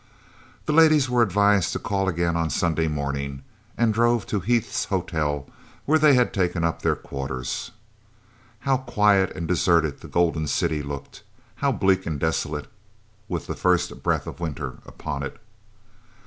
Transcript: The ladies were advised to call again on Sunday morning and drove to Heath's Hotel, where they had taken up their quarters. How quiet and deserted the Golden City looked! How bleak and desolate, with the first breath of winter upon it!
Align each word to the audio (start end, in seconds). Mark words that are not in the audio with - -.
The 0.65 0.73
ladies 0.73 1.11
were 1.11 1.21
advised 1.21 1.73
to 1.73 1.77
call 1.77 2.09
again 2.09 2.35
on 2.35 2.49
Sunday 2.49 2.87
morning 2.87 3.43
and 3.77 3.93
drove 3.93 4.25
to 4.25 4.39
Heath's 4.39 4.85
Hotel, 4.85 5.47
where 5.85 5.99
they 5.99 6.15
had 6.15 6.33
taken 6.33 6.63
up 6.63 6.81
their 6.81 6.95
quarters. 6.95 7.69
How 8.61 8.77
quiet 8.77 9.29
and 9.35 9.47
deserted 9.47 9.99
the 10.01 10.07
Golden 10.07 10.47
City 10.47 10.81
looked! 10.81 11.21
How 11.57 11.71
bleak 11.71 12.07
and 12.07 12.19
desolate, 12.19 12.65
with 13.29 13.45
the 13.45 13.53
first 13.53 14.01
breath 14.01 14.25
of 14.25 14.39
winter 14.39 14.79
upon 14.87 15.21
it! 15.21 15.39